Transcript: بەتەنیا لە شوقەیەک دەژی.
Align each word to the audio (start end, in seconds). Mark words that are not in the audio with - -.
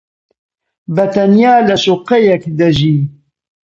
بەتەنیا 0.95 1.55
لە 1.67 1.75
شوقەیەک 1.83 2.43
دەژی. 2.57 2.97